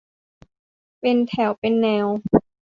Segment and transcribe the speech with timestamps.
[0.99, 2.07] เป็นแถวเป็นแนว